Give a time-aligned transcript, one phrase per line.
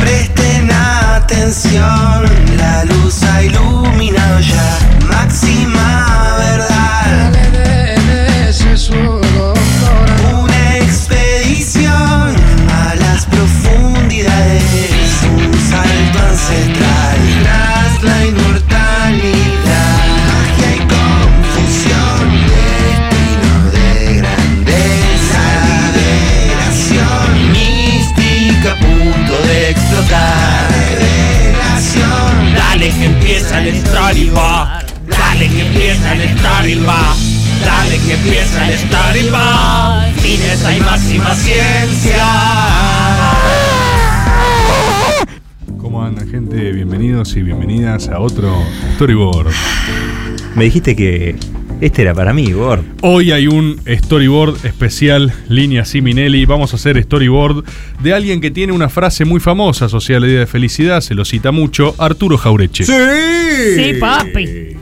[0.00, 2.24] Presten atención,
[2.56, 4.83] la luz ha iluminado ya.
[33.14, 33.60] Empieza
[34.10, 34.86] el bar.
[35.06, 36.12] Dale que empieza
[36.64, 37.16] el bar.
[37.64, 40.12] Dale que empieza el story bar.
[40.14, 42.24] Fineza y máxima ciencia.
[45.78, 46.72] ¿Cómo andan, gente?
[46.72, 48.56] Bienvenidos y bienvenidas a otro
[48.96, 49.52] Storyboard.
[50.54, 51.36] Me dijiste que
[51.86, 52.82] este era para mí, Gord.
[53.02, 56.46] Hoy hay un storyboard especial, línea Siminelli.
[56.46, 57.64] Vamos a hacer storyboard
[58.00, 61.24] de alguien que tiene una frase muy famosa asociada al día de felicidad, se lo
[61.24, 62.84] cita mucho, Arturo Jaureche.
[62.84, 64.76] Sí, papi.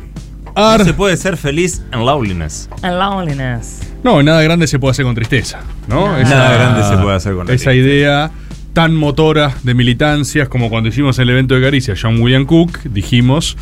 [0.54, 2.68] Ar- No se puede ser feliz en loneliness.
[2.82, 3.80] And loneliness.
[4.04, 6.06] No, nada grande se puede hacer con tristeza, ¿no?
[6.16, 6.22] No.
[6.22, 7.74] Nada grande se puede hacer con la Esa tristeza.
[7.74, 8.30] idea
[8.74, 13.56] tan motora de militancias como cuando hicimos el evento de Caricia, John William Cook, dijimos,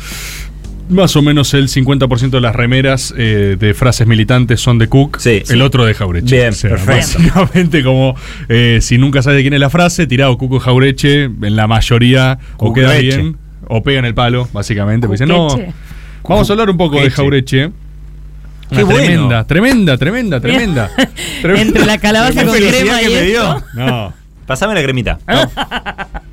[0.91, 5.17] más o menos el 50% de las remeras eh, de frases militantes son de Cook,
[5.19, 5.41] Sí.
[5.49, 6.35] el otro de Jaureche.
[6.35, 6.91] Bien, perfecto.
[7.19, 8.15] Básicamente como
[8.49, 11.67] eh, si nunca sabes de quién es la frase, tirado Cook o Jaureche, en la
[11.67, 15.07] mayoría o queda bien o pegan el palo, básicamente.
[15.07, 15.47] Porque dicen, no,
[16.27, 17.09] vamos a hablar un poco de.
[17.09, 17.71] Jaureche.
[18.69, 19.45] Qué Una bueno.
[19.45, 20.91] tremenda, tremenda, tremenda, tremenda.
[21.43, 23.63] Entre la calabaza con crema que y me esto.
[23.75, 23.85] dio.
[23.85, 24.13] No.
[24.45, 25.19] Pasame la cremita.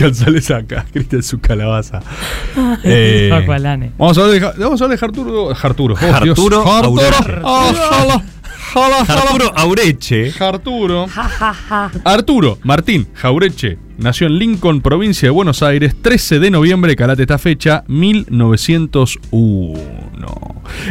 [0.00, 2.00] González acá, Cristian su calabaza.
[2.84, 3.92] Eh, Paco Alane.
[3.98, 5.50] vamos a hablar de, vamos a hablar de Arturo.
[5.50, 5.94] Arturo.
[5.94, 6.14] Oh.
[6.14, 7.02] Arturo Arturo.
[7.02, 7.40] Aureche.
[7.42, 9.20] Jala, jala, jala.
[9.22, 10.32] Arturo Aureche.
[10.40, 11.06] Arturo.
[11.08, 11.90] Ja, ja, ja.
[12.04, 17.36] Arturo Martín Jaureche nació en Lincoln, provincia de Buenos Aires, 13 de noviembre, calate esta
[17.38, 19.78] fecha, 1901.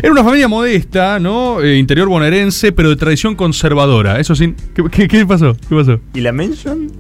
[0.04, 1.62] Era una familia modesta, ¿no?
[1.62, 4.20] Eh, interior bonaerense, pero de tradición conservadora.
[4.20, 4.54] Eso sí.
[4.76, 5.56] ¿Qué, qué- qué pasó?
[5.68, 6.00] ¿Qué pasó?
[6.14, 6.92] ¿Y la mention?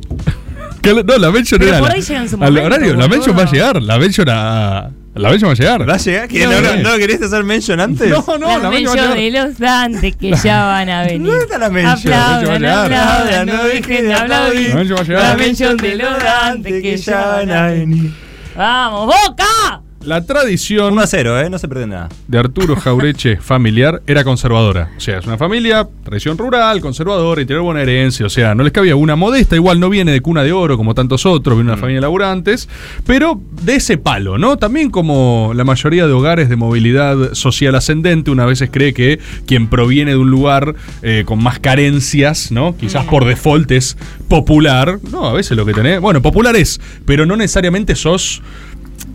[0.84, 1.79] No, la mention Pero era.
[1.79, 3.81] por la- ahí llega en su al horario, la mention va a llegar.
[3.81, 4.90] La mention a.
[5.16, 5.90] La mention va a llegar.
[5.90, 6.28] ¿Va a llegar?
[6.28, 6.90] ¿Que No, no, no, no.
[6.91, 8.09] no querés hacer mention antes?
[8.09, 9.47] No, no, la, la mention va a mención de llegar.
[9.50, 11.28] los dantes que ya van a venir.
[11.28, 12.13] ¿Dónde está la mention?
[12.13, 13.07] Aplaudan, La mention va a llegar.
[13.07, 14.69] aplaudan, no dejen de aplaudir.
[14.69, 15.23] La mention va a llegar.
[15.23, 18.11] La mención de los dantes que ya van a venir.
[18.56, 19.81] ¡Vamos, Boca!
[20.06, 21.50] La tradición 1 a 0, ¿eh?
[21.50, 22.08] No se pierde nada.
[22.28, 24.92] de Arturo Jaureche familiar era conservadora.
[24.96, 28.24] O sea, es una familia, tradición rural, conservadora, interior bonaerense.
[28.24, 30.96] O sea, no les cabía una modesta, igual no viene de cuna de oro como
[30.96, 32.70] tantos otros, viene de una familia de laburantes,
[33.06, 34.58] pero de ese palo, ¿no?
[34.58, 39.68] También como la mayoría de hogares de movilidad social ascendente, una veces cree que quien
[39.68, 42.78] proviene de un lugar eh, con más carencias, ¿no?
[42.78, 43.98] Quizás por default es
[44.30, 45.00] popular.
[45.12, 46.00] No, a veces lo que tenés.
[46.00, 48.42] Bueno, popular es, pero no necesariamente sos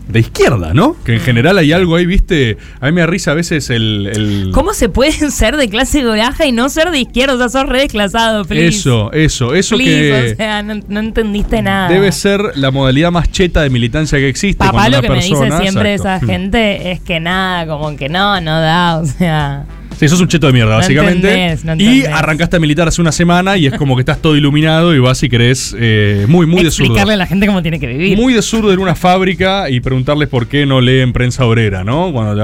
[0.07, 0.95] de izquierda, ¿no?
[1.03, 2.57] Que en general hay algo ahí, viste.
[2.79, 4.07] A mí me da risa a veces el.
[4.13, 7.33] el- ¿Cómo se pueden ser de clase baja y no ser de izquierda?
[7.33, 8.67] O sea, sos re desclasado, please.
[8.67, 9.91] Eso, eso, eso Please,
[10.27, 10.31] que.
[10.33, 11.89] o sea, no, no entendiste nada.
[11.89, 14.59] Debe ser la modalidad más cheta de militancia que existe.
[14.63, 16.25] Papá lo una que me dice persona- siempre Exacto.
[16.25, 19.65] esa gente es que nada, como que no, no da, o sea...
[19.99, 21.27] Sí, sos un cheto de mierda, No básicamente.
[21.51, 24.35] entendés, no y arrancaste a militar hace una semana y es como que estás todo
[24.35, 26.85] iluminado y vas y querés eh, muy, muy de zurdo.
[26.87, 28.17] explicarle a la gente cómo tiene que vivir.
[28.17, 32.11] Muy de zurdo en una fábrica y preguntarles por qué no leen prensa obrera, ¿no?
[32.11, 32.35] Cuando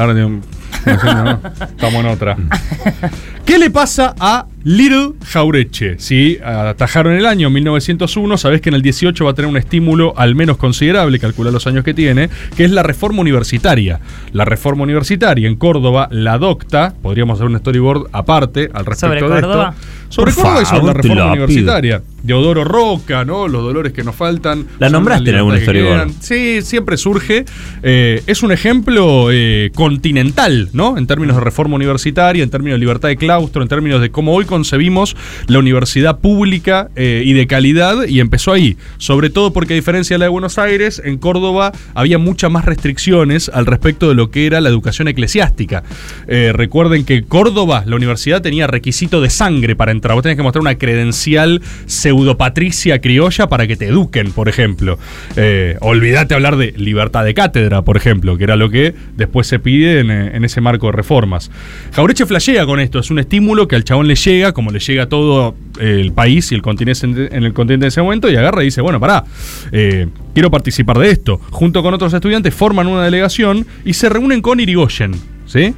[0.85, 2.37] no sé, no, estamos en otra.
[3.45, 5.99] ¿Qué le pasa a Little Jaureche?
[5.99, 10.13] Si atajaron el año 1901, sabés que en el 18 va a tener un estímulo
[10.15, 13.99] al menos considerable, calcula los años que tiene, que es la reforma universitaria.
[14.31, 19.35] La reforma universitaria en Córdoba la adopta, podríamos hacer un storyboard aparte al respecto ¿Sobre
[19.35, 19.75] de Córdoba?
[19.77, 20.00] esto.
[20.11, 22.01] Sobre Por Córdoba y sobre favor, la reforma universitaria.
[22.23, 23.47] Deodoro Roca, ¿no?
[23.47, 24.67] Los dolores que nos faltan.
[24.77, 26.13] La nombraste en algún quedan.
[26.19, 27.45] Sí, siempre surge.
[27.81, 30.97] Eh, es un ejemplo eh, continental, ¿no?
[30.97, 34.33] En términos de reforma universitaria, en términos de libertad de claustro, en términos de cómo
[34.33, 35.15] hoy concebimos
[35.47, 38.77] la universidad pública eh, y de calidad, y empezó ahí.
[38.97, 42.65] Sobre todo porque, a diferencia de la de Buenos Aires, en Córdoba había muchas más
[42.65, 45.83] restricciones al respecto de lo que era la educación eclesiástica.
[46.27, 50.61] Recuerden que Córdoba, la universidad, tenía requisito de sangre para entrar Vos tenés que mostrar
[50.61, 54.97] una credencial pseudopatricia criolla para que te eduquen, por ejemplo.
[55.35, 59.59] Eh, olvídate hablar de libertad de cátedra, por ejemplo, que era lo que después se
[59.59, 61.51] pide en, eh, en ese marco de reformas.
[61.93, 65.03] Jaureche flashea con esto, es un estímulo que al chabón le llega, como le llega
[65.03, 68.35] a todo eh, el país y el continente en el continente en ese momento, y
[68.35, 69.23] agarra y dice, bueno, pará,
[70.33, 71.39] quiero participar de esto.
[71.51, 75.13] Junto con otros estudiantes forman una delegación y se reúnen con Irigoyen,
[75.45, 75.73] ¿sí?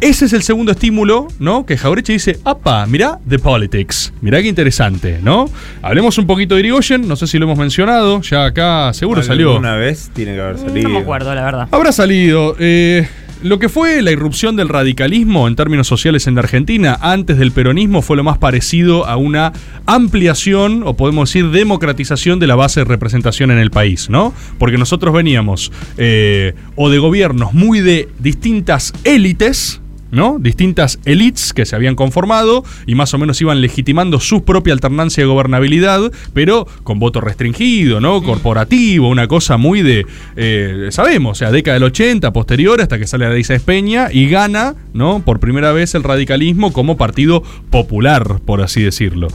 [0.00, 1.64] Ese es el segundo estímulo, ¿no?
[1.64, 4.12] Que Jaureche dice, apa, mirá The Politics.
[4.20, 5.48] Mirá qué interesante, ¿no?
[5.80, 9.56] Hablemos un poquito de Irigoyen, no sé si lo hemos mencionado, ya acá seguro salió.
[9.56, 10.88] Una vez tiene que haber salido.
[10.88, 11.68] No me acuerdo, la verdad.
[11.70, 12.56] Habrá salido.
[12.58, 13.08] eh,
[13.42, 17.52] lo que fue la irrupción del radicalismo en términos sociales en la Argentina antes del
[17.52, 19.52] peronismo fue lo más parecido a una
[19.84, 24.32] ampliación o podemos decir democratización de la base de representación en el país, ¿no?
[24.58, 29.80] Porque nosotros veníamos eh, o de gobiernos muy de distintas élites,
[30.16, 30.38] ¿no?
[30.40, 35.22] Distintas elites que se habían conformado y más o menos iban legitimando su propia alternancia
[35.22, 38.22] de gobernabilidad, pero con voto restringido, ¿no?
[38.22, 43.06] Corporativo, una cosa muy de, eh, sabemos, o sea, década del 80, posterior, hasta que
[43.06, 45.22] sale la Isa Espeña y gana, ¿no?
[45.24, 49.28] Por primera vez el radicalismo como partido popular, por así decirlo.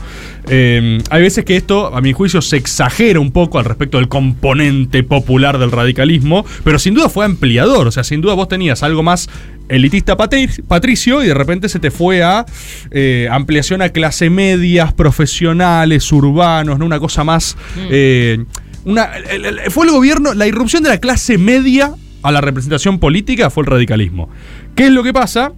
[0.48, 4.08] Eh, hay veces que esto, a mi juicio, se exagera un poco al respecto del
[4.08, 8.82] componente popular del radicalismo, pero sin duda fue ampliador, o sea, sin duda vos tenías
[8.82, 9.28] algo más
[9.72, 12.44] elitista patri- patricio y de repente se te fue a
[12.90, 16.86] eh, ampliación a clase medias, profesionales, urbanos, ¿no?
[16.86, 17.56] Una cosa más...
[17.90, 18.44] eh,
[18.84, 21.92] una, el- el- fue el gobierno, la irrupción de la clase media
[22.22, 24.28] a la representación política fue el radicalismo.
[24.74, 25.52] ¿Qué es lo que pasa?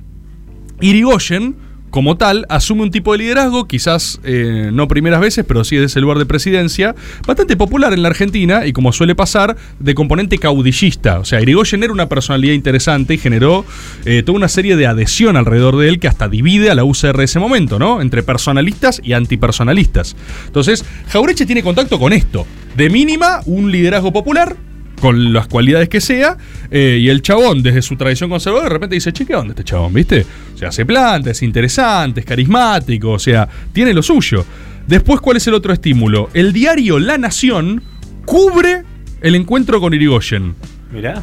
[0.81, 1.57] Irigoyen,
[1.95, 5.87] como tal, asume un tipo de liderazgo, quizás eh, no primeras veces, pero sí desde
[5.87, 6.93] ese lugar de presidencia,
[7.25, 11.21] bastante popular en la Argentina y como suele pasar, de componente caudillista.
[11.21, 13.65] O sea, Irigoyen era una personalidad interesante y generó
[14.07, 17.17] eh, toda una serie de adhesión alrededor de él que hasta divide a la UCR
[17.17, 18.01] de ese momento, ¿no?
[18.01, 20.17] Entre personalistas y antipersonalistas.
[20.47, 22.45] Entonces, Jaureche tiene contacto con esto.
[22.77, 24.57] De mínima, un liderazgo popular,
[25.05, 26.39] con las cualidades que sea,
[26.71, 29.63] eh, y el chabón, desde su tradición conservadora, de repente dice, che, ¿qué onda este
[29.63, 29.93] chabón?
[29.93, 30.25] ¿Viste?
[30.55, 34.47] O sea, se planta, es interesante, es carismático, o sea, tiene lo suyo.
[34.87, 36.31] Después, ¿cuál es el otro estímulo?
[36.33, 37.83] El diario La Nación
[38.25, 38.85] cubre
[39.21, 40.55] el encuentro con Irigoyen.
[40.91, 41.23] Mirá.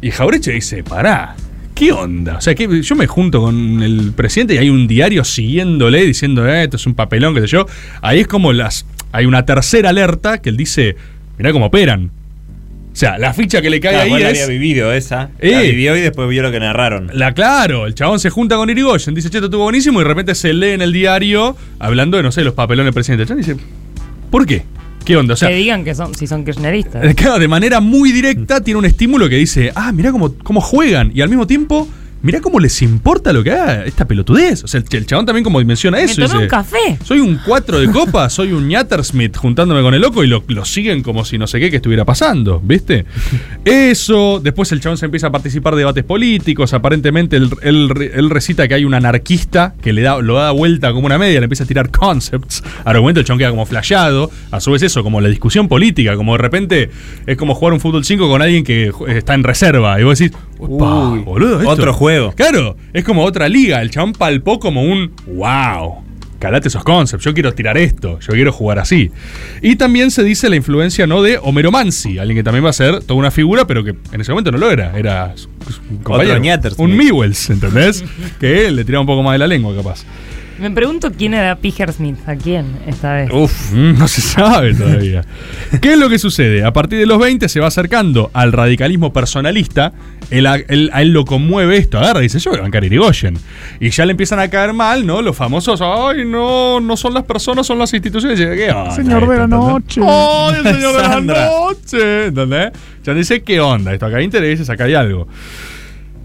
[0.00, 1.34] Y Jaureche dice, pará,
[1.74, 2.36] ¿qué onda?
[2.36, 6.48] O sea, que yo me junto con el presidente y hay un diario siguiéndole diciendo,
[6.48, 7.66] eh, esto es un papelón, qué sé yo.
[8.00, 8.86] Ahí es como las.
[9.10, 10.94] Hay una tercera alerta que él dice,
[11.36, 12.12] mirá cómo operan.
[12.98, 14.42] O sea, la ficha que le cae Claro, ahí vos la es.
[14.42, 15.30] había vivido esa.
[15.38, 15.52] Eh.
[15.52, 17.12] La vivió y después vio lo que narraron.
[17.12, 20.08] La claro, el chabón se junta con Irigoyen, dice, che, esto estuvo buenísimo, y de
[20.08, 23.22] repente se lee en el diario hablando de, no sé, los papelones del presidente.
[23.22, 23.56] El chabón dice,
[24.32, 24.64] ¿por qué?
[25.04, 25.34] ¿Qué onda?
[25.34, 27.14] O sea, que digan que son, si son kirchneristas.
[27.14, 31.12] Claro, de manera muy directa tiene un estímulo que dice, ah, mirá cómo, cómo juegan.
[31.14, 31.86] Y al mismo tiempo,
[32.22, 34.64] mirá cómo les importa lo que haga esta pelotudez.
[34.64, 36.14] O sea, el, ch- el chabón también como dimensiona Me eso.
[36.16, 36.98] tomé dice, un café.
[37.04, 38.68] Soy un 4 de copa, soy un
[39.02, 41.76] Smith juntándome con el loco y lo, lo siguen como si no sé qué que
[41.76, 43.04] estuviera pasando, ¿viste?
[43.64, 48.12] Eso, después el chabón se empieza a participar de debates políticos, aparentemente él, él re-
[48.14, 51.40] él recita que hay un anarquista que le da, lo da vuelta como una media,
[51.40, 55.02] le empieza a tirar concepts, argumento el chabón queda como flasheado, a su vez eso,
[55.02, 56.90] como la discusión política, como de repente
[57.26, 60.36] es como jugar un fútbol 5 con alguien que está en reserva, y vos decís,
[60.58, 61.70] "Upa, Uy, boludo, esto".
[61.70, 62.07] otro juego.
[62.34, 63.82] Claro, es como otra liga.
[63.82, 66.04] El chabón palpó como un wow.
[66.38, 69.10] Calate esos concepts, yo quiero tirar esto, yo quiero jugar así.
[69.60, 72.74] Y también se dice la influencia no de Homero Mansi, alguien que también va a
[72.74, 75.34] ser toda una figura, pero que en ese momento no lo era, era
[75.90, 76.78] un compañero, Ñatersmith.
[76.78, 78.04] un Mewells, ¿entendés?
[78.38, 80.04] que él le tiraba un poco más de la lengua, capaz.
[80.58, 82.16] Me pregunto quién era Piger Smith.
[82.26, 83.30] ¿A quién esta vez?
[83.32, 85.24] Uf, mm, no se sabe todavía.
[85.80, 86.64] ¿Qué es lo que sucede?
[86.64, 89.92] A partir de los 20 se va acercando al radicalismo personalista.
[90.30, 92.84] Él, a- él- a él lo conmueve esto, agarra y dice: Yo voy a bancar
[92.84, 93.38] Irigoyen.
[93.80, 95.22] Y ya le empiezan a caer mal, ¿no?
[95.22, 98.38] Los famosos: Ay, no, no son las personas, son las instituciones.
[98.38, 100.00] ¿Qué onda Señor esto, de la noche.
[100.04, 102.26] ¡Ay, el señor de la noche!
[102.26, 102.72] ¿Entendés?
[103.04, 103.92] Ya dice: ¿Qué onda?
[103.94, 105.28] Esto acá hay intereses, acá hay algo.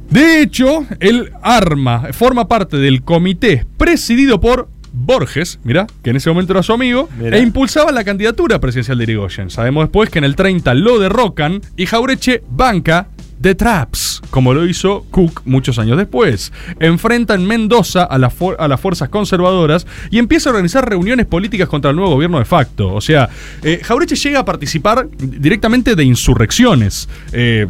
[0.09, 6.29] De hecho, él arma, forma parte del comité presidido por Borges, mirá, que en ese
[6.29, 7.37] momento era su amigo, Mirá.
[7.37, 9.49] e impulsaba la candidatura presidencial de Irigoyen.
[9.49, 13.07] Sabemos después que en el 30 lo derrocan y Jaureche banca
[13.41, 16.53] The Traps, como lo hizo Cook muchos años después.
[16.79, 21.89] Enfrenta en Mendoza a, a las fuerzas conservadoras y empieza a organizar reuniones políticas contra
[21.91, 22.93] el nuevo gobierno de facto.
[22.93, 23.27] O sea,
[23.63, 27.09] eh, Jaureche llega a participar directamente de insurrecciones.
[27.33, 27.67] Eh,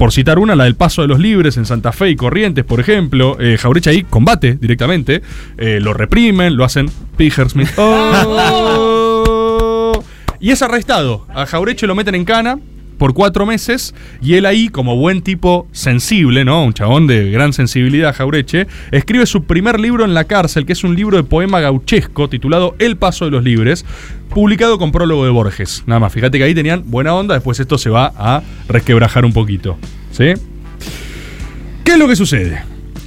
[0.00, 2.80] por citar una, la del Paso de los Libres en Santa Fe y Corrientes, por
[2.80, 3.36] ejemplo.
[3.38, 5.20] Eh, Jaureche ahí combate directamente.
[5.58, 7.68] Eh, lo reprimen, lo hacen Pigersmith.
[8.72, 10.02] Oh.
[10.40, 11.26] y es arrestado.
[11.34, 12.58] A Jaureche lo meten en cana
[13.00, 16.64] por cuatro meses y él ahí, como buen tipo sensible, ¿no?
[16.64, 20.84] Un chabón de gran sensibilidad, Jaureche, escribe su primer libro en la cárcel, que es
[20.84, 23.86] un libro de poema gauchesco titulado El Paso de los Libres,
[24.30, 25.82] publicado con prólogo de Borges.
[25.86, 29.32] Nada más, fíjate que ahí tenían buena onda, después esto se va a resquebrajar un
[29.32, 29.76] poquito.
[30.12, 30.32] ¿Sí?
[31.84, 32.62] ¿Qué es lo que sucede?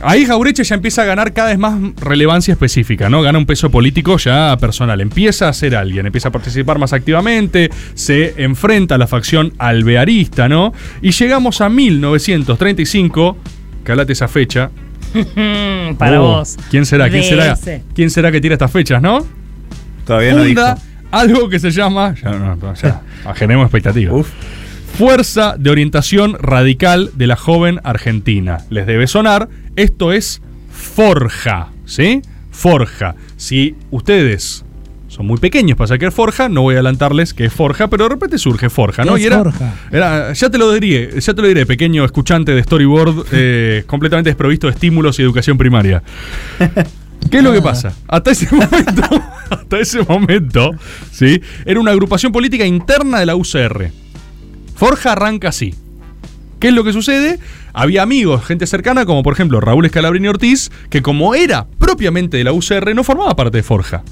[0.05, 3.21] Ahí Jaureche ya empieza a ganar cada vez más relevancia específica, ¿no?
[3.21, 4.99] Gana un peso político ya personal.
[4.99, 10.49] Empieza a ser alguien, empieza a participar más activamente, se enfrenta a la facción alvearista,
[10.49, 10.73] ¿no?
[11.01, 13.37] Y llegamos a 1935,
[13.85, 14.71] calate esa fecha.
[15.97, 16.57] Para Oh, vos.
[16.69, 17.09] ¿Quién será?
[17.09, 17.57] ¿Quién será?
[17.95, 19.25] ¿Quién será que tira estas fechas, no?
[20.05, 20.61] Todavía no dijo.
[21.13, 22.13] Algo que se llama.
[22.21, 23.01] Ya, no, ya,
[23.35, 24.13] generemos expectativas.
[24.13, 24.29] Uf.
[24.97, 28.59] Fuerza de Orientación Radical de la Joven Argentina.
[28.69, 30.41] Les debe sonar, esto es
[30.71, 32.21] Forja, ¿sí?
[32.51, 33.15] Forja.
[33.35, 34.63] Si ustedes
[35.07, 38.09] son muy pequeños para saber Forja, no voy a adelantarles que es Forja, pero de
[38.11, 39.13] repente surge Forja, ¿no?
[39.15, 39.73] ¿Qué es y era, Forja?
[39.91, 44.29] era- ya te lo diré, ya te lo diré, pequeño escuchante de Storyboard, eh, completamente
[44.29, 46.01] desprovisto de estímulos y educación primaria.
[47.33, 47.91] ¿Qué es lo que pasa?
[48.07, 49.01] Hasta ese momento,
[49.49, 50.69] hasta ese momento,
[51.11, 51.41] ¿sí?
[51.65, 53.89] Era una agrupación política interna de la UCR.
[54.75, 55.73] Forja arranca así.
[56.59, 57.39] ¿Qué es lo que sucede?
[57.73, 62.43] Había amigos, gente cercana, como por ejemplo Raúl Escalabrini Ortiz, que como era propiamente de
[62.43, 64.03] la UCR, no formaba parte de Forja.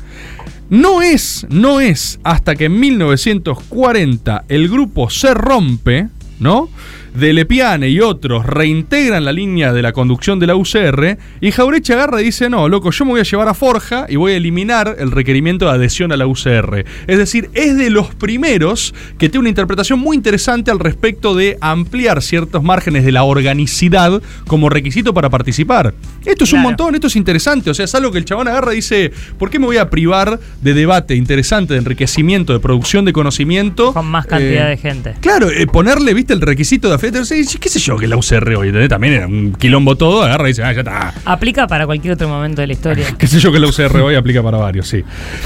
[0.72, 6.08] No es, no es hasta que en 1940 el grupo se rompe,
[6.40, 6.70] ¿no?
[7.14, 11.94] De Lepiane y otros reintegran la línea de la conducción de la UCR y Jaureche
[11.94, 14.38] agarra y dice, no, loco, yo me voy a llevar a Forja y voy a
[14.38, 16.86] eliminar el requerimiento de adhesión a la UCR.
[17.08, 21.58] Es decir, es de los primeros que tiene una interpretación muy interesante al respecto de
[21.60, 25.94] ampliar ciertos márgenes de la organicidad como requisito para participar.
[26.26, 28.72] Esto es un montón, esto es interesante, o sea, es algo que el chabón agarra
[28.72, 33.04] y dice, ¿por qué me voy a privar de debate interesante, de enriquecimiento, de producción
[33.04, 33.92] de conocimiento?
[33.94, 35.16] Con más cantidad Eh, de gente.
[35.20, 38.68] Claro, eh, ponerle, viste, el requisito de sí, qué sé yo, que la UCR hoy,
[38.68, 38.90] ¿entendés?
[38.90, 41.14] También era un quilombo todo, agarra y dice, ah, ya está.
[41.26, 43.06] Aplica para cualquier otro momento de la historia.
[43.18, 45.04] Qué sé yo que la UCR hoy aplica para varios, sí.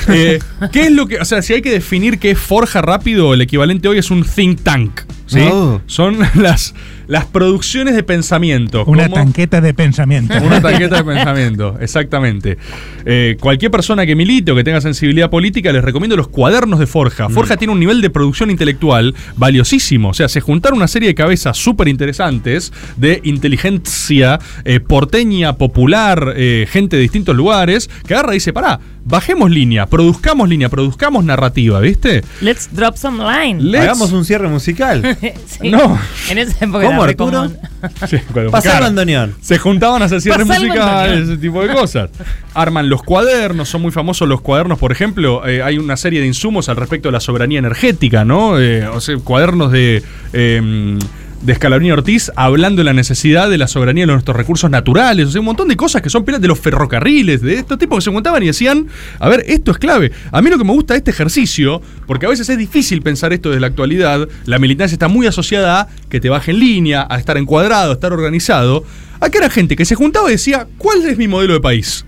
[0.08, 0.40] Eh,
[0.72, 3.42] ¿Qué es lo que, o sea, si hay que definir qué es Forja rápido, el
[3.42, 5.42] equivalente hoy es un think tank, ¿sí?
[5.42, 5.82] Oh.
[5.88, 6.74] Son las,
[7.08, 8.84] las producciones de pensamiento.
[8.86, 10.34] Una como- tanqueta de pensamiento.
[10.44, 12.58] una tanqueta de pensamiento, exactamente.
[13.06, 16.88] Eh, cualquier persona que milite o que tenga sensibilidad política, les recomiendo los cuadernos de
[16.88, 17.30] Forja.
[17.30, 20.10] Forja tiene un nivel de producción intelectual valiosísimo.
[20.10, 26.34] O sea, se juntaron una serie de cabezas súper interesantes de inteligencia eh, porteña, popular,
[26.36, 31.24] eh, gente de distintos lugares, que agarra y dice, pará, bajemos línea, produzcamos línea, produzcamos
[31.24, 32.24] narrativa, ¿viste?
[32.42, 33.62] Let's drop some line.
[33.62, 35.18] Let's- Hagamos un cierre musical.
[35.46, 35.70] Sí.
[35.70, 35.98] No.
[36.30, 37.60] En esa época ¿Cómo, era re Arturo?
[38.08, 38.86] Sí, cuando- Pasar claro.
[38.86, 39.36] bandoneón.
[39.42, 42.10] Se juntaban a hacer cierres musicales, ese tipo de cosas.
[42.54, 45.48] Arman los cuadernos, son muy famosos los cuadernos, por ejemplo.
[45.48, 48.60] eh, hay una serie de insumos al respecto de la soberanía energética, ¿no?
[48.60, 50.04] Eh, o sea, cuadernos de.
[50.34, 50.98] eh,
[51.46, 55.32] de Scalabrini Ortiz hablando de la necesidad de la soberanía de nuestros recursos naturales, o
[55.32, 58.02] sea, un montón de cosas que son pilas de los ferrocarriles, de estos tipos que
[58.02, 58.88] se juntaban y decían,
[59.20, 60.12] a ver, esto es clave.
[60.32, 63.32] A mí lo que me gusta de este ejercicio, porque a veces es difícil pensar
[63.32, 67.06] esto desde la actualidad, la militancia está muy asociada a que te baje en línea,
[67.08, 68.84] a estar encuadrado, a estar organizado.
[69.20, 72.06] Acá era gente que se juntaba y decía, ¿cuál es mi modelo de país?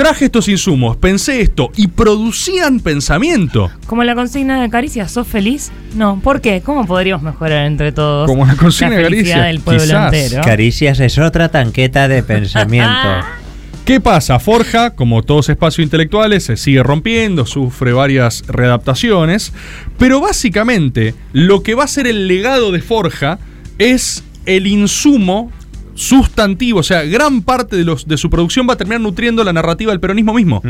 [0.00, 3.70] Traje estos insumos, pensé esto y producían pensamiento.
[3.84, 5.70] Como la consigna de Caricia, ¿sos feliz?
[5.94, 6.62] No, ¿por qué?
[6.62, 8.26] ¿Cómo podríamos mejorar entre todos?
[8.26, 10.14] Como la consigna de felicidad Caricia, del pueblo quizás.
[10.14, 10.42] entero.
[10.42, 13.08] Caricias es otra tanqueta de pensamiento.
[13.84, 14.38] ¿Qué pasa?
[14.38, 19.52] Forja, como todos espacios intelectuales, se sigue rompiendo, sufre varias readaptaciones,
[19.98, 23.38] pero básicamente lo que va a ser el legado de Forja
[23.76, 25.52] es el insumo
[26.00, 29.52] sustantivo, o sea, gran parte de, los, de su producción va a terminar nutriendo la
[29.52, 30.62] narrativa del peronismo mismo.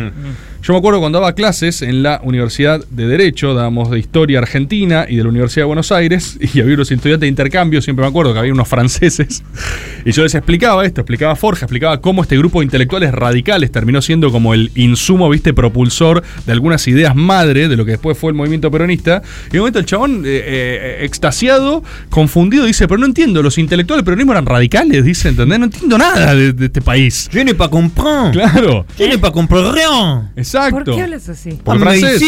[0.63, 5.07] Yo me acuerdo cuando daba clases en la Universidad de Derecho, dábamos de Historia Argentina
[5.09, 8.09] y de la Universidad de Buenos Aires, y había unos estudiantes de intercambio, siempre me
[8.09, 9.45] acuerdo que había unos franceses,
[10.05, 14.03] y yo les explicaba esto, explicaba Forja, explicaba cómo este grupo de intelectuales radicales terminó
[14.03, 18.31] siendo como el insumo, viste, propulsor de algunas ideas madre de lo que después fue
[18.33, 19.23] el movimiento peronista,
[19.53, 23.59] y en un momento el chabón, eh, eh, extasiado, confundido, dice, pero no entiendo, los
[23.59, 25.59] intelectuales del peronismo eran radicales, dice, ¿entendés?
[25.59, 27.29] No entiendo nada de, de este país.
[27.33, 28.31] Je n'ai pas compris.
[28.33, 28.87] Claro,
[29.21, 30.31] pas compris rien.
[30.37, 30.85] exacto.
[30.85, 31.59] ¿Por qué hablas así?
[31.63, 32.23] Porque francés.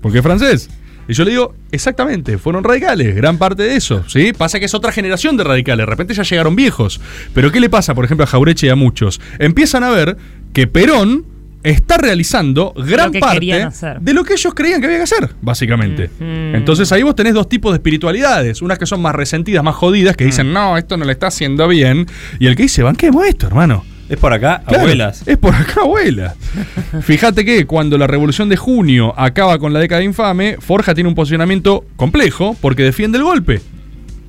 [0.00, 0.70] Porque es francés.
[1.08, 4.32] Y yo le digo, exactamente, fueron radicales, gran parte de eso, ¿sí?
[4.32, 7.00] Pasa que es otra generación de radicales, de repente ya llegaron viejos.
[7.34, 9.20] Pero ¿qué le pasa, por ejemplo, a Jaureche y a muchos?
[9.40, 10.16] Empiezan a ver
[10.52, 11.24] que Perón
[11.62, 13.68] está realizando gran parte
[14.00, 16.10] de lo que ellos creían que había que hacer, básicamente.
[16.20, 20.16] Entonces ahí vos tenés dos tipos de espiritualidades, unas que son más resentidas, más jodidas,
[20.16, 22.06] que dicen, no, esto no le está haciendo bien,
[22.38, 23.84] y el que dice, banquemos esto, hermano.
[24.08, 25.22] Es por acá, Claro, abuelas.
[25.24, 26.34] Es por acá, abuela.
[27.02, 31.14] Fíjate que cuando la revolución de junio acaba con la década infame, Forja tiene un
[31.14, 33.60] posicionamiento complejo porque defiende el golpe.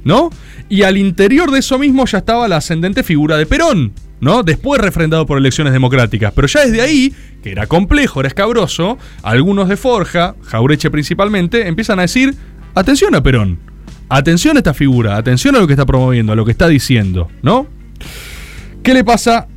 [0.03, 0.29] ¿no?
[0.69, 4.43] Y al interior de eso mismo ya estaba la ascendente figura de Perón, ¿no?
[4.43, 6.31] Después refrendado por elecciones democráticas.
[6.33, 7.13] Pero ya desde ahí,
[7.43, 12.35] que era complejo, era escabroso, algunos de Forja, Jaureche principalmente, empiezan a decir,
[12.73, 13.59] atención a Perón,
[14.07, 17.29] atención a esta figura, atención a lo que está promoviendo, a lo que está diciendo,
[17.41, 17.67] ¿no?
[18.83, 19.47] ¿Qué le pasa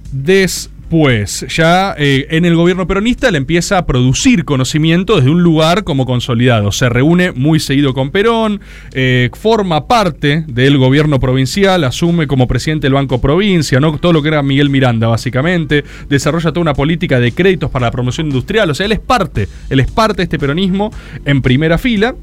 [0.84, 1.46] después?
[1.48, 6.04] Ya eh, en el gobierno peronista le empieza a producir conocimiento desde un lugar como
[6.04, 6.72] consolidado.
[6.72, 8.60] Se reúne muy seguido con Perón,
[8.92, 13.98] eh, forma parte del gobierno provincial, asume como presidente del Banco Provincia, ¿no?
[13.98, 17.90] todo lo que era Miguel Miranda básicamente, desarrolla toda una política de créditos para la
[17.90, 20.90] promoción industrial, o sea, él es parte, él es parte de este peronismo
[21.24, 22.14] en primera fila.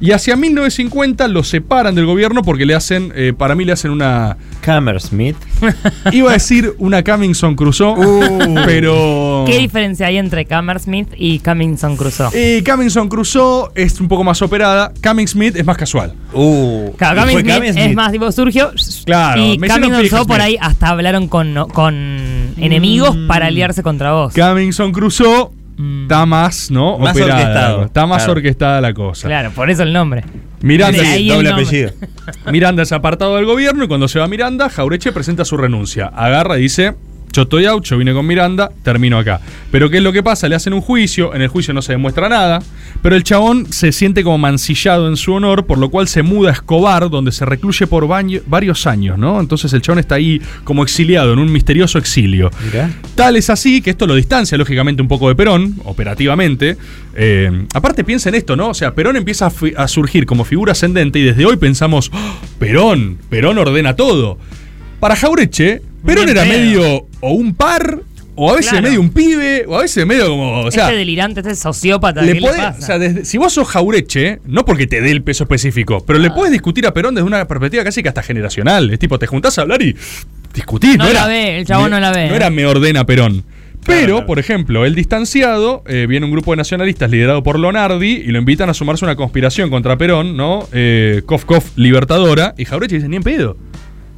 [0.00, 3.90] Y hacia 1950 lo separan del gobierno porque le hacen, eh, para mí le hacen
[3.90, 4.36] una...
[4.68, 5.36] Hammersmith.
[6.12, 7.94] Iba a decir una Cummingson Crusoe,
[8.66, 9.44] pero...
[9.46, 12.30] ¿Qué diferencia hay entre Hammersmith y Cummingson Crusoe?
[12.34, 16.14] Y Cummingson Crusoe es un poco más operada, Cumming Smith es más casual.
[16.32, 18.72] Uh, Claro, ¿y fue Cumming Smith es más tipo surgió
[19.04, 21.94] Claro, y Cumming Crusoe por ahí hasta hablaron con, con
[22.56, 24.34] enemigos para aliarse contra vos.
[24.34, 25.50] Cummingson Crusoe
[25.80, 26.02] Mm.
[26.02, 26.98] está más, ¿no?
[26.98, 27.84] Más Operada, orquestado.
[27.84, 28.32] Está más Claro.
[28.32, 29.28] orquestada la cosa.
[29.28, 30.24] Claro, por eso el nombre.
[30.60, 31.64] Miranda, el doble nombre.
[31.66, 31.90] apellido.
[32.50, 36.06] Miranda es apartado del gobierno y cuando se va Miranda, Jaureche presenta su renuncia.
[36.06, 36.94] Agarra y dice,
[37.32, 39.40] yo estoy out, yo vine con Miranda, termino acá.
[39.70, 40.48] Pero ¿qué es lo que pasa?
[40.48, 42.60] Le hacen un juicio, en el juicio no se demuestra nada,
[43.02, 46.50] pero el chabón se siente como mancillado en su honor, por lo cual se muda
[46.50, 49.40] a Escobar, donde se recluye por baño- varios años, ¿no?
[49.40, 52.50] Entonces el chabón está ahí como exiliado, en un misterioso exilio.
[52.64, 52.90] Mirá.
[53.14, 56.76] Tal es así que esto lo distancia lógicamente un poco de Perón, operativamente.
[57.14, 58.68] Eh, aparte piensa en esto, ¿no?
[58.70, 63.18] O sea, Perón empieza a, surgir como figura ascendente y desde hoy pensamos, "Oh, Perón,
[63.28, 64.38] Perón ordena todo.
[65.00, 68.00] Para Jaureche, Perón era medio o un par,
[68.34, 68.86] o a veces Claro.
[68.86, 70.84] medio un pibe, o a veces medio como, o sea...
[70.86, 72.78] este delirante, este sociópata, Le ¿qué podés- le pasa?
[72.78, 76.18] o sea, desde- si vos sos Jaureche, no porque te dé el peso específico, pero
[76.18, 76.22] Ah.
[76.22, 78.90] le puedes discutir a Perón desde una perspectiva casi que hasta generacional.
[78.90, 79.96] Es tipo, te juntás a hablar y
[80.54, 80.96] discutís.
[80.96, 83.44] No No, la era, ve, el chabón no la ve, No era me ordena Perón.
[83.86, 84.26] Pero, claro.
[84.26, 88.38] por ejemplo, el distanciado, eh, viene un grupo de nacionalistas liderado por Lonardi y lo
[88.38, 90.68] invitan a sumarse a una conspiración contra Perón, ¿no?
[90.72, 92.54] Eh, Kof Kof Libertadora.
[92.58, 93.56] Y Jaureche dice, ni en pedo.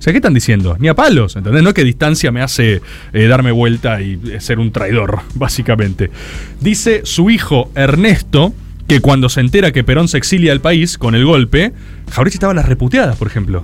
[0.01, 0.79] O sea, ¿qué están diciendo?
[0.79, 1.63] Ni a palos, ¿entendés?
[1.63, 2.81] No que distancia me hace
[3.13, 6.11] eh, darme vuelta y eh, ser un traidor, básicamente.
[6.59, 8.55] Dice su hijo Ernesto
[8.89, 11.75] que cuando se entera que Perón se exilia del país con el golpe,
[12.13, 13.63] Jaureche estaba en las reputeadas, por ejemplo.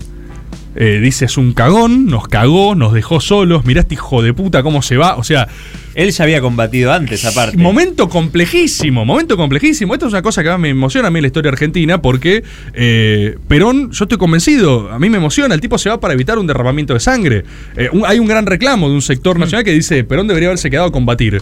[0.74, 4.62] Eh, dice, es un cagón, nos cagó, nos dejó solos, mirá este hijo de puta
[4.62, 5.16] cómo se va.
[5.16, 5.48] O sea,
[5.96, 7.56] Él ya había combatido antes, aparte.
[7.56, 9.94] Momento complejísimo, momento complejísimo.
[9.94, 12.44] Esto es una cosa que más me emociona a mí en la historia argentina porque
[12.74, 16.38] eh, Perón, yo estoy convencido, a mí me emociona, el tipo se va para evitar
[16.38, 17.44] un derramamiento de sangre.
[17.78, 20.68] Eh, un- hay un gran reclamo de un sector nacional que dice, Perón debería haberse
[20.70, 21.40] quedado a combatir.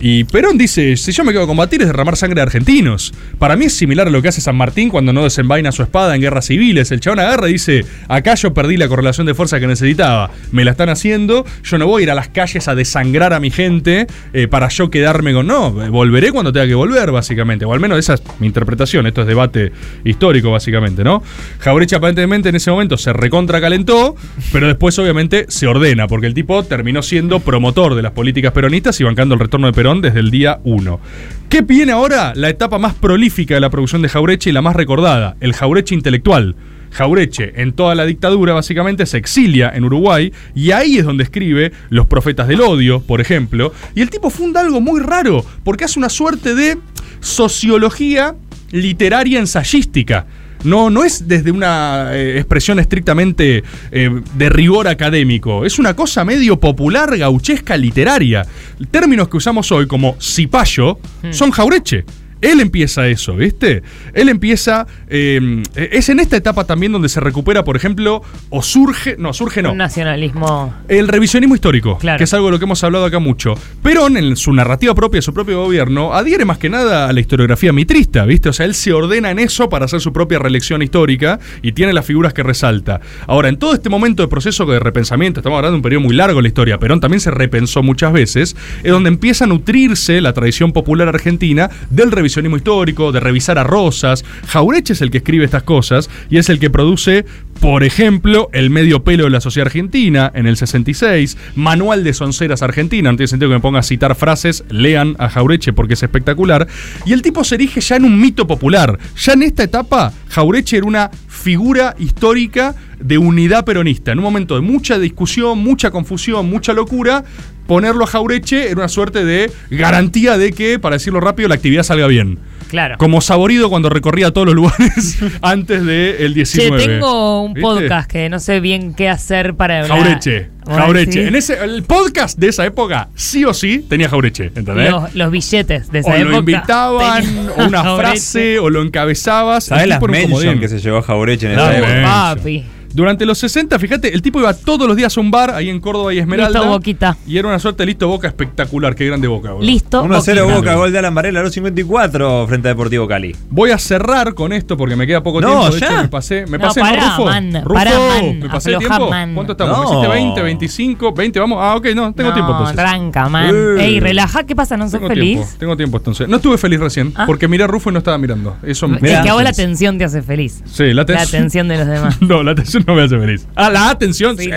[0.00, 3.14] Y Perón dice, si yo me quedo a combatir es derramar sangre de argentinos.
[3.38, 6.14] Para mí es similar a lo que hace San Martín cuando no desenvaina su espada
[6.14, 6.90] en guerras civiles.
[6.90, 10.30] El chabón agarra y dice, acá yo perdí la correlación de fuerza que necesitaba.
[10.52, 13.40] Me la están haciendo, yo no voy a ir a las calles a desangrar a
[13.40, 13.93] mi gente
[14.32, 15.46] eh, para yo quedarme con...
[15.46, 17.64] No, volveré cuando tenga que volver, básicamente.
[17.64, 19.06] O al menos esa es mi interpretación.
[19.06, 19.72] Esto es debate
[20.04, 21.22] histórico, básicamente, ¿no?
[21.58, 24.14] Jaureche aparentemente en ese momento se recontra calentó,
[24.52, 29.00] pero después obviamente se ordena, porque el tipo terminó siendo promotor de las políticas peronistas
[29.00, 31.00] y bancando el retorno de Perón desde el día 1.
[31.48, 32.32] ¿Qué viene ahora?
[32.34, 35.94] La etapa más prolífica de la producción de Jaureche y la más recordada, el Jaureche
[35.94, 36.56] intelectual.
[36.94, 41.72] Jaureche, en toda la dictadura, básicamente se exilia en Uruguay y ahí es donde escribe
[41.90, 43.72] Los Profetas del Odio, por ejemplo.
[43.94, 46.78] Y el tipo funda algo muy raro, porque hace una suerte de
[47.20, 48.36] sociología
[48.70, 50.26] literaria ensayística.
[50.62, 56.24] No, no es desde una eh, expresión estrictamente eh, de rigor académico, es una cosa
[56.24, 58.46] medio popular, gauchesca, literaria.
[58.90, 60.98] Términos que usamos hoy como cipayo
[61.32, 62.04] son jaureche.
[62.44, 63.82] Él empieza eso, ¿viste?
[64.12, 64.86] Él empieza.
[65.08, 69.16] eh, es en esta etapa también donde se recupera, por ejemplo, o surge.
[69.18, 69.72] No, surge no.
[69.72, 70.74] Un nacionalismo.
[70.88, 72.18] El revisionismo histórico, Claro.
[72.18, 73.54] que es algo de lo que hemos hablado acá mucho.
[73.82, 77.20] Perón, en su narrativa propia de su propio gobierno, adhiere más que nada a la
[77.20, 78.48] historiografía mitrista, ¿viste?
[78.50, 81.92] O sea, él se ordena en eso para hacer su propia reelección histórica y tiene
[81.92, 83.00] las figuras que resalta.
[83.26, 86.14] Ahora, en todo este momento de proceso de repensamiento, estamos hablando de un periodo muy
[86.14, 90.20] largo en la historia, Perón también se repensó muchas veces, es donde empieza a nutrirse
[90.20, 94.24] la tradición popular argentina del revisionismo histórico, de revisar a Rosas.
[94.46, 97.24] Jaureche es el que escribe estas cosas y es el que produce,
[97.60, 102.62] por ejemplo, El medio pelo de la sociedad argentina en el 66, Manual de Sonceras
[102.62, 106.02] Argentina, no tiene sentido que me ponga a citar frases, lean a Jaureche porque es
[106.02, 106.66] espectacular.
[107.06, 108.98] Y el tipo se erige ya en un mito popular.
[109.16, 114.12] Ya en esta etapa, Jaureche era una figura histórica de unidad peronista.
[114.12, 117.24] En un momento de mucha discusión, mucha confusión, mucha locura,
[117.66, 121.82] ponerlo a Jaureche era una suerte de garantía de que, para decirlo rápido, la actividad
[121.82, 122.38] salga bien.
[122.68, 122.96] Claro.
[122.98, 126.84] Como saborido cuando recorría todos los lugares antes del Che, 19.
[126.86, 127.60] tengo un ¿Viste?
[127.68, 129.98] podcast que no sé bien qué hacer para hablar.
[129.98, 130.48] Jaureche.
[130.66, 131.12] Jaureche.
[131.12, 131.18] sí.
[131.20, 134.50] En ese, el podcast de esa época, sí o sí, tenía Jaureche.
[134.56, 134.90] ¿Entendés?
[134.90, 136.30] Los, los billetes de esa o época.
[136.30, 137.24] lo invitaban,
[137.56, 138.08] o una Jaureche.
[138.12, 139.64] frase, o lo encabezabas.
[139.64, 140.60] ¿Sabes las tipo era un mention comodín.
[140.60, 142.02] que se llevó Jaureche en No, esa época?
[142.34, 142.64] Papi.
[142.94, 145.80] Durante los 60, fíjate, el tipo iba todos los días a un bar ahí en
[145.80, 146.60] Córdoba y Esmeralda.
[146.60, 147.16] Listo, Boquita.
[147.26, 148.94] Y era una suerte de listo boca espectacular.
[148.94, 149.66] Qué grande boca, boludo.
[149.66, 150.04] Listo.
[150.04, 150.08] 1-0
[150.42, 150.44] Boquita.
[150.56, 153.34] Boca, gol de Alan Varela, los 54 frente a Deportivo Cali.
[153.50, 155.74] Voy a cerrar con esto porque me queda poco No, tiempo.
[155.74, 155.86] De ya.
[155.86, 156.46] hecho, me pasé.
[156.46, 157.24] Me No, pasé, pará, ¿no, Rufo?
[157.26, 159.10] man, Rufo, pará, man, ¿Me pasé el aflojá, tiempo?
[159.10, 159.34] man.
[159.34, 159.76] ¿Cuánto estamos?
[159.76, 159.82] No.
[159.82, 161.40] ¿Me hiciste 20, 25, 20?
[161.40, 161.58] Vamos.
[161.60, 162.76] Ah, ok, no, tengo no, tiempo entonces.
[162.76, 163.50] Tranca, man.
[163.78, 163.84] Eh.
[163.86, 164.76] Ey, relaja, ¿qué pasa?
[164.76, 165.36] ¿No sos Tengo feliz?
[165.38, 166.28] tiempo, tengo tiempo entonces.
[166.28, 167.24] No estuve feliz recién Ah.
[167.26, 168.56] porque miré a Rufo y no estaba mirando.
[168.62, 168.96] Eso me.
[168.98, 170.62] Es que a vos la atención te hace feliz.
[170.66, 171.28] Sí, la La atención.
[171.40, 172.18] atención de los demás.
[172.24, 173.46] No, la atención no me hace feliz.
[173.54, 174.36] Ah, la atención.
[174.38, 174.48] Sí,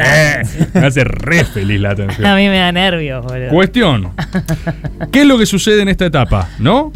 [0.73, 2.35] me hace re feliz la A atención.
[2.35, 3.49] mí me da nervios, boludo.
[3.49, 4.09] Cuestión.
[5.11, 6.49] ¿Qué es lo que sucede en esta etapa?
[6.59, 6.91] ¿No?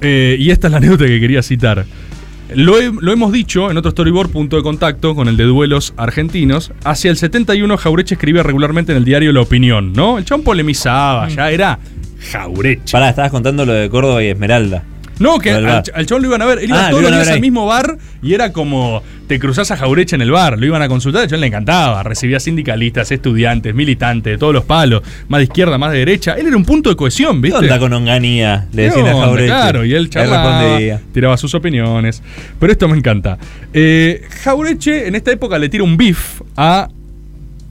[0.00, 1.84] Eh, y esta es la anécdota que quería citar.
[2.54, 5.94] Lo, he- lo hemos dicho en otro storyboard, punto de contacto, con el de duelos
[5.96, 6.72] argentinos.
[6.84, 10.18] Hacia el 71, Jaureche escribía regularmente en el diario La Opinión, ¿no?
[10.18, 11.78] El chabón polemizaba, ya era
[12.32, 12.92] Jaureche.
[12.92, 14.84] Pará, estabas contando lo de Córdoba y Esmeralda.
[15.18, 16.58] No, que al, al chabón lo iban a ver.
[16.58, 19.70] Él iba Ah, todos lo los días al mismo bar y era como te cruzás
[19.70, 20.58] a Jaureche en el bar.
[20.58, 22.02] Lo iban a consultar, al chabón le encantaba.
[22.02, 26.34] Recibía sindicalistas, estudiantes, militantes, de todos los palos, más de izquierda, más de derecha.
[26.34, 27.58] Él era un punto de cohesión, ¿Qué ¿viste?
[27.58, 28.66] onda con Onganía?
[28.72, 29.12] Le ¿Qué decían a?
[29.20, 29.46] Jaureche.
[29.48, 30.70] Claro, y él charlaba,
[31.12, 32.22] tiraba sus opiniones.
[32.58, 33.38] Pero esto me encanta.
[33.72, 36.88] Eh, Jaureche en esta época le tira un beef a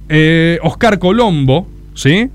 [0.09, 2.29] eh, Oscar Colombo, ¿sí?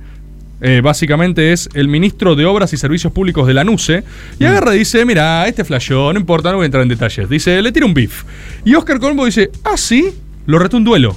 [0.60, 4.02] Eh, básicamente es el ministro de Obras y Servicios Públicos de la NUCE.
[4.40, 7.28] Y agarra y dice: Mira, este flasheó, no importa, no voy a entrar en detalles.
[7.28, 8.24] Dice: Le tira un beef.
[8.64, 10.08] Y Oscar Colombo dice: Ah, sí,
[10.46, 11.16] lo retó un duelo.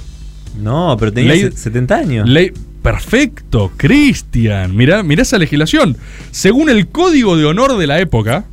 [0.60, 2.28] No, pero tenía Ley- se- 70 años.
[2.28, 2.52] Ley-
[2.82, 4.76] Perfecto, Cristian.
[4.76, 5.96] Mirá, mirá esa legislación.
[6.32, 8.44] Según el Código de Honor de la época,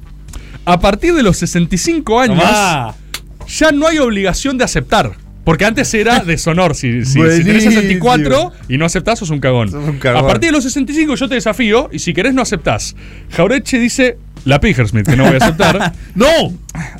[0.65, 2.93] a partir de los 65 años Tomá.
[3.47, 5.13] ya no hay obligación de aceptar.
[5.49, 6.75] Porque antes era deshonor.
[6.75, 7.71] Si, si, si tenés Buenísimo.
[7.71, 9.71] 64 y no aceptás, sos un cagón.
[9.71, 10.23] Sos un cagón.
[10.23, 12.95] A partir de los 65 yo te desafío y si querés no aceptás.
[13.31, 15.93] Jaureche dice, la Pigersmith, que no voy a aceptar.
[16.15, 16.27] ¡No!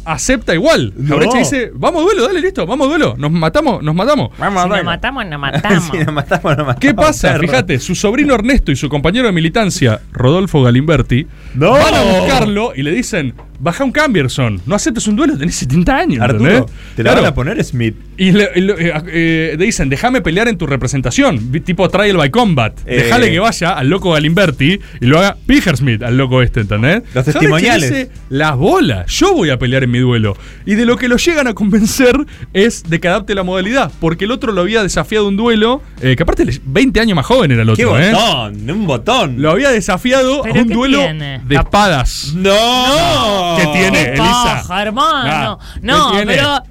[0.05, 0.93] Acepta igual.
[0.97, 1.09] No.
[1.09, 3.15] Jaureche dice, vamos duelo, dale, listo, vamos duelo.
[3.17, 4.29] Nos matamos, nos matamos.
[4.35, 4.51] Si nos
[4.83, 5.83] matamos, nos matamos.
[5.91, 7.33] Si nos matamos, nos matamos, ¿Qué pasa?
[7.33, 7.41] perro.
[7.41, 11.71] Fíjate, su sobrino Ernesto y su compañero de militancia, Rodolfo Galimberti, ¡No!
[11.71, 15.95] van a buscarlo y le dicen: Baja un Camberson, no aceptes un duelo, tenés 70
[15.97, 16.21] años.
[16.21, 16.73] Arturo, ¿entendés?
[16.95, 17.21] te la Claro.
[17.23, 17.95] van a poner Smith.
[18.17, 22.17] Y le, y le- eh, eh, le dicen, déjame pelear en tu representación, tipo trial
[22.17, 22.77] by combat.
[22.85, 23.03] Eh.
[23.03, 27.03] Déjale que vaya al loco Galimberti y lo haga Pigersmith al loco este, ¿entendés?
[27.13, 27.89] Los testimoniales.
[27.89, 30.35] dice, las bolas, yo voy a pelear en mi duelo.
[30.65, 32.15] Y de lo que lo llegan a convencer
[32.53, 36.15] es de que adapte la modalidad, porque el otro lo había desafiado un duelo, eh,
[36.15, 38.11] que aparte le- 20 años más joven era el ¡Qué otro, ¿eh?
[38.13, 38.69] botón!
[38.69, 39.41] ¡Un botón!
[39.41, 41.41] Lo había desafiado a ¿Pero un qué duelo tiene?
[41.45, 42.33] de espadas.
[42.35, 43.55] ¡No!
[43.57, 44.61] ¿Qué tiene, ¿Qué Elisa?
[44.63, 45.59] paja, hermano?
[45.81, 46.33] No, ¿qué tiene?
[46.35, 46.63] pero.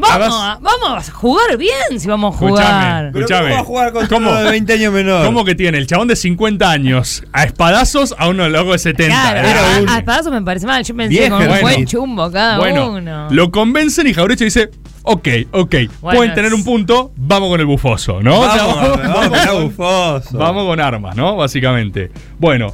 [0.00, 2.68] Vamos, a, vamos a jugar bien si vamos a Escuchame.
[2.68, 3.10] jugar.
[3.12, 3.48] ¿Pero Escuchame.
[3.48, 4.30] ¿Cómo va a jugar con ¿Cómo?
[4.30, 5.26] uno de 20 años menor?
[5.26, 5.78] ¿Cómo que tiene?
[5.78, 9.14] El chabón de 50 años a espadazos a uno loco de 70.
[9.32, 10.84] Claro, a, un- a espadazo me parece mal.
[10.84, 11.60] Yo pensé Vieja, con un bueno.
[11.62, 13.26] buen chumbo cada bueno, uno.
[13.30, 14.70] lo convencen y Jaureche dice,
[15.02, 18.40] ok, ok, Bueno, pueden tener un punto, vamos con el bufoso, ¿no?
[18.40, 20.38] O sea, Vamos, vamos, vamos con- bufoso.
[20.38, 21.34] Vamos con armas, ¿no?
[21.36, 22.10] Básicamente.
[22.38, 22.72] Bueno,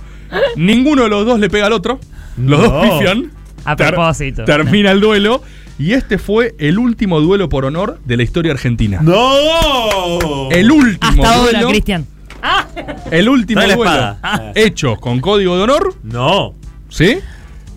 [0.56, 1.98] ninguno de los dos le pega al otro.
[2.36, 2.68] Los No.
[2.68, 3.30] dos pifian.
[3.64, 4.44] A Ter- propósito.
[4.44, 5.42] Termina el duelo.
[5.78, 9.00] Y este fue el último duelo por honor de la historia argentina.
[9.02, 10.48] ¡No!
[10.50, 11.66] El último Hasta ahora.
[11.68, 12.06] Cristian.
[13.10, 14.52] El último duelo espada.
[14.54, 16.54] Hecho con código de honor, ¡No!
[16.90, 17.18] ¿sí?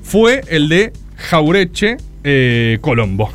[0.04, 3.32] Fue el de Jaureche eh, Colombo.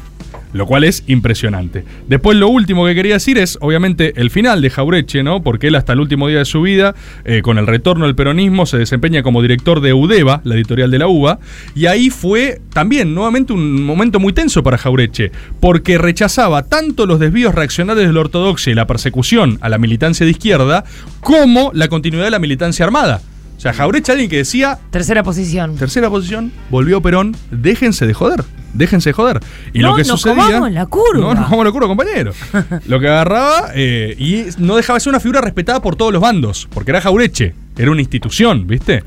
[0.52, 1.84] Lo cual es impresionante.
[2.08, 5.42] Después lo último que quería decir es, obviamente, el final de Jaureche, ¿no?
[5.42, 8.66] Porque él hasta el último día de su vida, eh, con el retorno del peronismo,
[8.66, 11.38] se desempeña como director de UDEVA, la editorial de la UBA.
[11.74, 17.18] Y ahí fue también, nuevamente, un momento muy tenso para Jaureche, porque rechazaba tanto los
[17.18, 20.84] desvíos reaccionarios de la ortodoxia y la persecución a la militancia de izquierda,
[21.20, 23.22] como la continuidad de la militancia armada.
[23.62, 25.76] O sea, Jaureche, alguien que decía, Tercera posición.
[25.76, 27.36] Tercera posición, volvió Perón.
[27.52, 28.42] Déjense de joder.
[28.74, 29.38] Déjense de joder.
[29.72, 30.46] Y No lo que nos sucedía.
[30.46, 31.20] comamos la curva.
[31.20, 32.32] No nos comamos la curva, compañero.
[32.88, 36.20] lo que agarraba eh, y no dejaba de ser una figura respetada por todos los
[36.20, 36.66] bandos.
[36.74, 37.54] Porque era Jaureche.
[37.78, 39.04] Era una institución, ¿viste?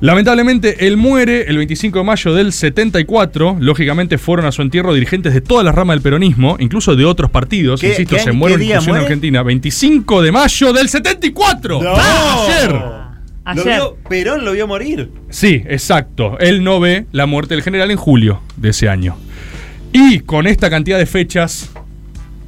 [0.00, 3.56] Lamentablemente, él muere el 25 de mayo del 74.
[3.60, 7.30] Lógicamente, fueron a su entierro dirigentes de todas las ramas del peronismo, incluso de otros
[7.30, 7.80] partidos.
[7.80, 9.42] ¿Qué- Insisto, qué se muere en argentina.
[9.42, 11.82] 25 de mayo del 74.
[11.82, 11.94] ¡No!
[11.96, 13.07] ¡Ah!
[13.50, 13.64] Ayer.
[13.64, 15.10] Lo vio- Perón lo vio morir.
[15.30, 16.38] Sí, exacto.
[16.38, 19.16] Él no ve la muerte del general en julio de ese año.
[19.92, 21.70] Y con esta cantidad de fechas,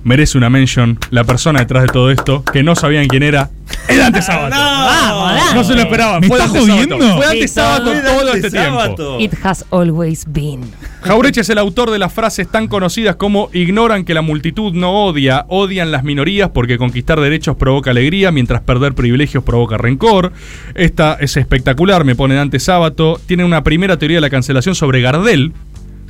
[0.05, 3.51] merece una mention la persona detrás de todo esto, que no sabían quién era,
[3.89, 4.57] Es Dante Sábato.
[4.57, 5.55] Dante.
[5.55, 6.21] No se lo esperaban.
[6.21, 6.97] ¿Me Fue estás Dante Sábato.
[6.97, 7.17] jodiendo?
[7.17, 9.17] Fue Dante Sábato todo- todo este tiempo.
[9.21, 10.61] It has always been.
[11.03, 15.05] Jaureche es el autor de las frases tan conocidas como ignoran que la multitud no
[15.05, 20.33] odia, odian las minorías porque conquistar derechos provoca alegría, mientras perder privilegios provoca rencor.
[20.75, 23.21] Esta es espectacular, me pone Dante Sábato.
[23.27, 25.53] Tiene una primera teoría de la cancelación sobre Gardel.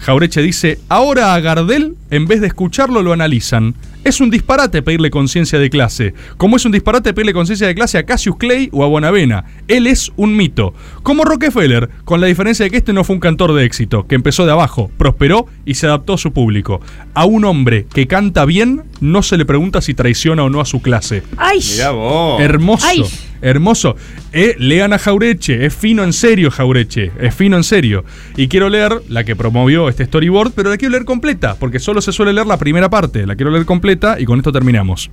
[0.00, 3.74] Jaureche dice, ahora a Gardel, en vez de escucharlo, lo analizan.
[4.02, 7.98] Es un disparate pedirle conciencia de clase, como es un disparate pedirle conciencia de clase
[7.98, 9.44] a Cassius Clay o a Bonavena.
[9.68, 10.72] Él es un mito.
[11.02, 14.14] Como Rockefeller, con la diferencia de que este no fue un cantor de éxito, que
[14.14, 16.80] empezó de abajo, prosperó y se adaptó a su público.
[17.12, 20.64] A un hombre que canta bien, no se le pregunta si traiciona o no a
[20.64, 21.22] su clase.
[21.36, 21.60] ¡Ay!
[21.72, 22.40] Mirá vos.
[22.40, 23.04] Hermoso, Ay.
[23.42, 23.96] Hermoso.
[24.32, 28.04] Eh, lean a Jaureche, es fino en serio Jaureche, es fino en serio.
[28.36, 32.00] Y quiero leer la que promovió este storyboard, pero la quiero leer completa, porque solo
[32.00, 33.26] se suele leer la primera parte.
[33.26, 35.10] La quiero leer completa y con esto terminamos.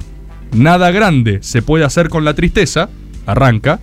[0.53, 2.89] Nada grande se puede hacer con la tristeza,
[3.25, 3.79] arranca,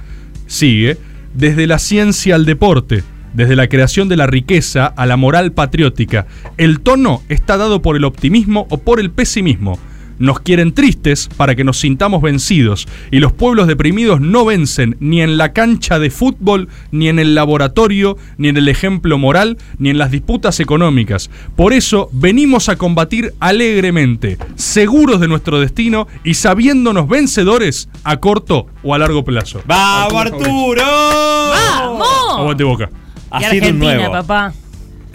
[0.47, 0.97] sigue,
[1.35, 3.03] desde la ciencia al deporte,
[3.35, 6.27] desde la creación de la riqueza a la moral patriótica.
[6.57, 9.79] El tono está dado por el optimismo o por el pesimismo.
[10.19, 15.23] Nos quieren tristes para que nos sintamos vencidos y los pueblos deprimidos no vencen ni
[15.23, 19.91] en la cancha de fútbol, ni en el laboratorio, ni en el ejemplo moral, ni
[19.91, 21.31] en las disputas económicas.
[21.57, 28.67] Por eso venimos a combatir alegremente, seguros de nuestro destino y sabiéndonos vencedores a corto
[28.83, 29.63] o a largo plazo.
[29.67, 30.83] ¡Vamos, Arturo!
[30.83, 32.09] ¡Vamos!
[32.39, 32.91] Aguante boca.
[33.33, 34.13] Y Así Argentina, nuevo.
[34.13, 34.53] papá.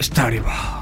[0.00, 0.79] Storyboard.